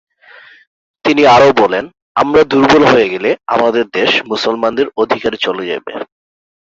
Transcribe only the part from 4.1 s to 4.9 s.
মুসলমানদের